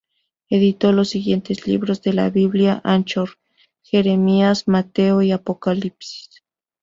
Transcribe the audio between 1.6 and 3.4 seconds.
libros de la Biblia Anchor: